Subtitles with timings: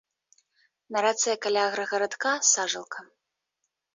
[0.93, 2.99] На рацэ каля аграгарадка сажалка.